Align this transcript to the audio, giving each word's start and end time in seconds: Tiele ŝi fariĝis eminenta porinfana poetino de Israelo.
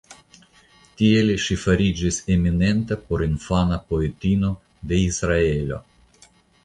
Tiele 1.01 1.35
ŝi 1.43 1.57
fariĝis 1.63 2.17
eminenta 2.35 2.99
porinfana 3.11 3.79
poetino 3.91 4.51
de 4.93 5.01
Israelo. 5.11 5.83